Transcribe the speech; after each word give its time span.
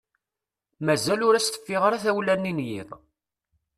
Mazal 0.85 1.21
ur 1.27 1.35
as-teffiɣ 1.35 1.81
ara 1.87 2.03
tawla-nni 2.03 2.51
n 2.57 2.65
yiḍ. 2.67 2.89